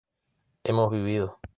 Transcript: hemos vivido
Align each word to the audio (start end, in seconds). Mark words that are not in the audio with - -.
hemos 0.63 0.89
vivido 0.89 1.39